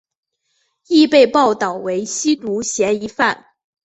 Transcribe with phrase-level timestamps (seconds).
[0.87, 3.45] 亦被报导为吸毒嫌疑犯。